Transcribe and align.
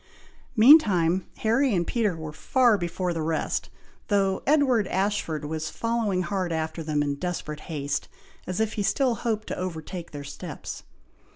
Meantime, 0.55 1.27
Harry 1.37 1.75
and 1.75 1.85
Peter 1.85 2.17
were 2.17 2.33
far 2.33 2.75
before 2.75 3.13
the 3.13 3.21
rest, 3.21 3.69
though 4.07 4.41
Edward 4.47 4.87
Ashford 4.87 5.45
was 5.45 5.69
following 5.69 6.23
hard 6.23 6.51
after 6.51 6.81
them 6.81 7.03
in 7.03 7.13
desperate 7.13 7.59
haste, 7.69 8.07
as 8.47 8.59
if 8.59 8.73
he 8.73 8.81
still 8.81 9.13
hoped 9.13 9.45
to 9.49 9.55
overtake 9.59 10.09
their 10.09 10.23
steps. 10.23 10.81